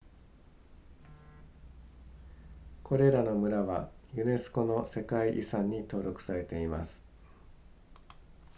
[2.83, 7.03] これらの村はユネスコの世界遺産に登録されています